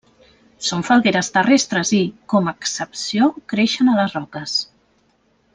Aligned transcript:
Són 0.69 0.79
falgueres 0.87 1.29
terrestres 1.35 1.91
i, 1.99 2.01
com 2.35 2.49
a 2.49 2.55
excepció, 2.63 3.31
creixen 3.55 3.93
a 3.95 3.99
les 4.03 4.21
roques. 4.21 4.61